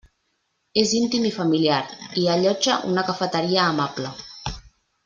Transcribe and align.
És 0.83 0.93
íntim 0.99 1.27
i 1.31 1.33
familiar, 1.35 1.77
i 2.23 2.25
allotja 2.37 2.81
una 2.95 3.07
cafeteria 3.13 3.71
amable. 3.77 4.15